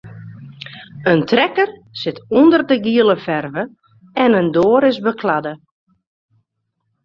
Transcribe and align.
In 1.11 1.21
trekker 1.31 1.69
sit 2.01 2.17
ûnder 2.39 2.61
de 2.69 2.77
giele 2.85 3.15
ferve 3.25 3.63
en 4.23 4.31
in 4.39 4.49
doar 4.55 4.83
is 4.91 4.99
bekladde. 5.05 5.53